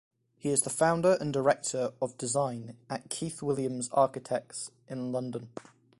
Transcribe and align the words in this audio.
He 0.35 0.49
is 0.49 0.61
the 0.63 0.71
founder 0.71 1.15
and 1.21 1.31
director 1.31 1.93
of 2.01 2.17
design 2.17 2.75
at 2.89 3.11
Keith 3.11 3.43
Williams 3.43 3.87
Architects 3.93 4.71
in 4.87 5.11
London. 5.11 5.49